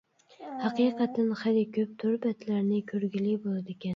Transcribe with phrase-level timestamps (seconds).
[0.61, 3.89] ھەقىقەتەن خېلى كۆپ تور بەتلەرنى كۆرگىلى بولىدىكەن.